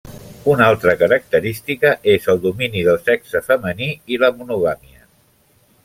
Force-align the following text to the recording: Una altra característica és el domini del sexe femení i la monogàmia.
Una 0.51 0.69
altra 0.71 0.93
característica 1.01 1.91
és 2.15 2.25
el 2.35 2.41
domini 2.47 2.83
del 2.91 2.99
sexe 3.11 3.45
femení 3.51 3.93
i 4.15 4.19
la 4.25 4.35
monogàmia. 4.41 5.07